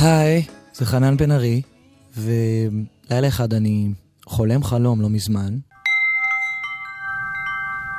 היי, 0.00 0.44
זה 0.74 0.86
חנן 0.86 1.16
בן 1.16 1.30
ארי, 1.30 1.62
ולילה 2.16 3.28
אחד 3.28 3.54
אני 3.54 3.88
חולם 4.26 4.62
חלום 4.62 5.00
לא 5.00 5.08
מזמן, 5.08 5.58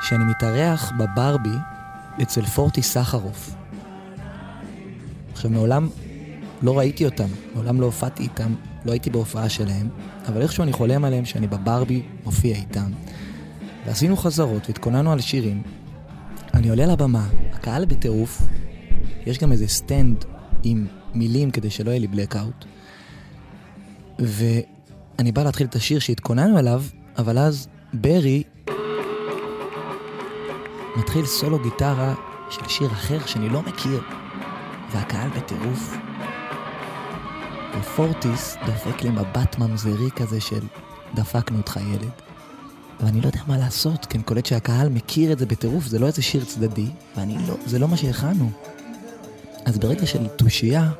שאני 0.01 0.23
מתארח 0.23 0.91
בברבי 0.99 1.55
אצל 2.21 2.45
פורטי 2.45 2.81
סחרוף. 2.81 3.55
עכשיו, 5.31 5.51
מעולם 5.51 5.89
לא 6.61 6.77
ראיתי 6.77 7.05
אותם, 7.05 7.27
מעולם 7.55 7.81
לא 7.81 7.85
הופעתי 7.85 8.23
איתם, 8.23 8.53
לא 8.85 8.91
הייתי 8.91 9.09
בהופעה 9.09 9.49
שלהם, 9.49 9.89
אבל 10.27 10.41
איכשהו 10.41 10.63
אני 10.63 10.73
חולם 10.73 11.05
עליהם 11.05 11.25
שאני 11.25 11.47
בברבי 11.47 12.01
מופיע 12.25 12.55
איתם. 12.55 12.91
ועשינו 13.85 14.17
חזרות 14.17 14.67
והתכוננו 14.67 15.11
על 15.11 15.21
שירים. 15.21 15.63
אני 16.53 16.69
עולה 16.69 16.85
לבמה, 16.85 17.27
הקהל 17.53 17.85
בטירוף, 17.85 18.41
יש 19.25 19.37
גם 19.37 19.51
איזה 19.51 19.67
סטנד 19.67 20.25
עם 20.63 20.87
מילים 21.13 21.51
כדי 21.51 21.69
שלא 21.69 21.91
יהיה 21.91 21.99
לי 21.99 22.07
blackout. 22.07 22.65
ואני 24.19 25.31
בא 25.31 25.43
להתחיל 25.43 25.67
את 25.67 25.75
השיר 25.75 25.99
שהתכוננו 25.99 26.59
אליו, 26.59 26.83
אבל 27.17 27.37
אז 27.37 27.67
ברי 27.93 28.43
מתחיל 30.97 31.25
סולו 31.25 31.59
גיטרה 31.59 32.15
של 32.49 32.61
שיר 32.67 32.87
אחר 32.87 33.25
שאני 33.25 33.49
לא 33.49 33.61
מכיר, 33.61 34.01
והקהל 34.91 35.29
בטירוף. 35.29 35.97
ופורטיס 37.79 38.55
דופק 38.65 39.01
לי 39.01 39.09
מבט 39.09 39.57
ממזרי 39.59 40.11
כזה 40.15 40.41
של 40.41 40.61
דפקנו 41.15 41.57
אותך 41.57 41.79
ילד. 41.93 42.11
ואני 42.99 43.21
לא 43.21 43.25
יודע 43.25 43.39
מה 43.47 43.57
לעשות, 43.57 44.05
כי 44.05 44.17
אני 44.17 44.23
קולט 44.23 44.45
שהקהל 44.45 44.89
מכיר 44.89 45.31
את 45.31 45.39
זה 45.39 45.45
בטירוף, 45.45 45.85
זה 45.85 45.99
לא 45.99 46.05
איזה 46.05 46.21
שיר 46.21 46.45
צדדי, 46.45 46.87
ואני 47.17 47.37
לא, 47.47 47.55
זה 47.65 47.79
לא 47.79 47.87
מה 47.87 47.97
שהכנו. 47.97 48.51
אז 49.69 49.77
ברגע 49.77 50.05
של 50.05 50.27
תושייה, 50.27 50.91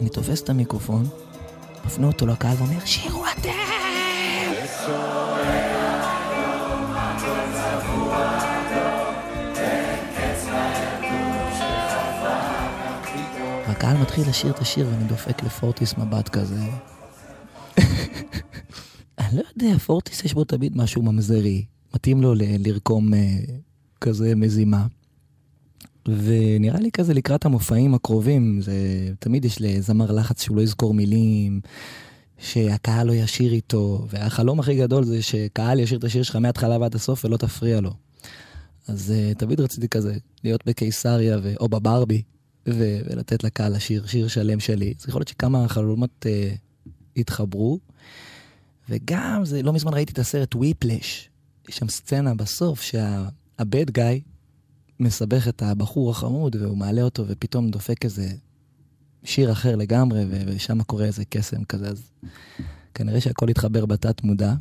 אני 0.00 0.08
תופס 0.08 0.42
את 0.42 0.50
המיקרופון, 0.50 1.08
מפנה 1.84 2.06
אותו 2.06 2.26
לקהל 2.26 2.56
ואומר, 2.58 2.84
שירו 2.84 3.24
אתם! 3.26 3.48
והקהל 13.68 13.96
מתחיל 13.96 14.28
לשיר 14.28 14.50
את 14.50 14.58
השיר 14.58 14.86
ואני 14.90 15.04
דופק 15.04 15.42
לפורטיס 15.42 15.94
מבט 15.98 16.28
כזה. 16.28 16.60
אני 19.18 19.36
לא 19.36 19.42
יודע, 19.56 19.78
פורטיס 19.78 20.24
יש 20.24 20.34
בו 20.34 20.44
תמיד 20.44 20.76
משהו 20.76 21.02
ממזרי. 21.02 21.64
מתאים 21.94 22.22
לו 22.22 22.34
לרקום 22.36 23.14
uh, 23.14 23.16
כזה 24.00 24.34
מזימה. 24.34 24.86
ונראה 26.08 26.80
לי 26.80 26.90
כזה 26.90 27.14
לקראת 27.14 27.44
המופעים 27.44 27.94
הקרובים, 27.94 28.60
זה 28.60 28.72
תמיד 29.18 29.44
יש 29.44 29.60
לזמר 29.60 30.12
לחץ 30.12 30.42
שהוא 30.42 30.56
לא 30.56 30.62
יזכור 30.62 30.94
מילים, 30.94 31.60
שהקהל 32.38 33.06
לא 33.06 33.12
ישיר 33.12 33.52
איתו, 33.52 34.06
והחלום 34.10 34.60
הכי 34.60 34.76
גדול 34.76 35.04
זה 35.04 35.22
שקהל 35.22 35.80
ישיר 35.80 35.98
את 35.98 36.04
השיר 36.04 36.22
שלך 36.22 36.36
מההתחלה 36.36 36.78
ועד 36.78 36.94
הסוף 36.94 37.24
ולא 37.24 37.36
תפריע 37.36 37.80
לו. 37.80 37.92
אז 38.88 39.12
uh, 39.12 39.38
תמיד 39.38 39.60
רציתי 39.60 39.88
כזה, 39.88 40.16
להיות 40.44 40.66
בקיסריה 40.66 41.38
ו... 41.42 41.54
או 41.60 41.68
בברבי, 41.68 42.22
ו... 42.68 42.98
ולתת 43.10 43.44
לקהל 43.44 43.76
לשיר 43.76 44.06
שיר 44.06 44.28
שלם 44.28 44.60
שלי. 44.60 44.94
אז 45.00 45.08
יכול 45.08 45.20
להיות 45.20 45.28
שכמה 45.28 45.68
חלומות 45.68 46.26
uh, 46.26 46.58
התחברו. 47.16 47.78
וגם, 48.88 49.44
זה 49.44 49.62
לא 49.62 49.72
מזמן 49.72 49.94
ראיתי 49.94 50.12
את 50.12 50.18
הסרט 50.18 50.54
וויפלש. 50.54 51.28
יש 51.68 51.76
שם 51.76 51.88
סצנה 51.88 52.34
בסוף 52.34 52.82
שהבד 52.82 53.90
גאי 53.90 54.20
מסבך 55.00 55.48
את 55.48 55.62
הבחור 55.62 56.10
החמוד 56.10 56.56
והוא 56.56 56.76
מעלה 56.76 57.02
אותו 57.02 57.24
ופתאום 57.26 57.70
דופק 57.70 58.04
איזה 58.04 58.28
שיר 59.24 59.52
אחר 59.52 59.76
לגמרי 59.76 60.24
ושם 60.46 60.82
קורה 60.82 61.04
איזה 61.04 61.24
קסם 61.24 61.64
כזה, 61.64 61.88
אז 61.88 62.10
כנראה 62.94 63.20
שהכל 63.20 63.48
התחבר 63.48 63.86
בתת 63.86 64.24
מודע. 64.24 64.54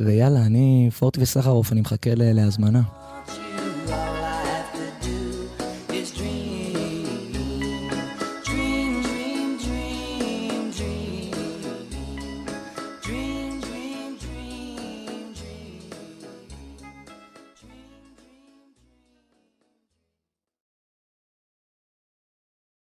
ויאללה, 0.00 0.46
אני 0.46 0.90
פורטי 0.98 1.20
וסחרוף, 1.22 1.72
אני 1.72 1.80
מחכה 1.80 2.10
להזמנה. 2.14 2.82